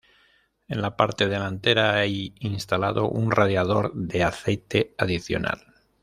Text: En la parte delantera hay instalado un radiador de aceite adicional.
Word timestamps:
En 0.67 0.81
la 0.81 0.97
parte 0.97 1.27
delantera 1.27 1.93
hay 1.99 2.33
instalado 2.39 3.07
un 3.07 3.29
radiador 3.29 3.93
de 3.93 4.23
aceite 4.23 4.95
adicional. 4.97 5.61